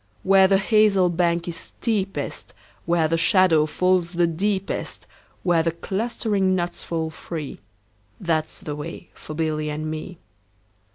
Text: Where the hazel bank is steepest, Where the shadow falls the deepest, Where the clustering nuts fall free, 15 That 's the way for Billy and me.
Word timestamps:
Where 0.23 0.47
the 0.47 0.57
hazel 0.57 1.09
bank 1.09 1.47
is 1.47 1.55
steepest, 1.55 2.55
Where 2.87 3.07
the 3.07 3.19
shadow 3.19 3.67
falls 3.67 4.13
the 4.13 4.25
deepest, 4.25 5.05
Where 5.43 5.61
the 5.61 5.69
clustering 5.73 6.55
nuts 6.55 6.83
fall 6.83 7.11
free, 7.11 7.57
15 8.17 8.17
That 8.21 8.49
's 8.49 8.59
the 8.61 8.75
way 8.75 9.09
for 9.13 9.35
Billy 9.35 9.69
and 9.69 9.91
me. 9.91 10.17